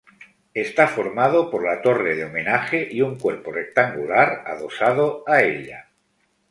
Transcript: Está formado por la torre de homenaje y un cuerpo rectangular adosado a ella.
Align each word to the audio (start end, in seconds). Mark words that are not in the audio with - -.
Está 0.55 0.87
formado 0.87 1.51
por 1.51 1.63
la 1.63 1.83
torre 1.83 2.15
de 2.15 2.25
homenaje 2.25 2.87
y 2.89 3.03
un 3.03 3.19
cuerpo 3.19 3.51
rectangular 3.51 4.41
adosado 4.47 5.23
a 5.27 5.43
ella. 5.43 5.89